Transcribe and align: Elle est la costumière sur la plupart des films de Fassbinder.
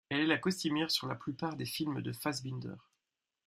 Elle 0.09 0.21
est 0.21 0.25
la 0.25 0.39
costumière 0.39 0.89
sur 0.89 1.05
la 1.05 1.13
plupart 1.13 1.55
des 1.55 1.67
films 1.67 2.01
de 2.01 2.11
Fassbinder. 2.11 2.73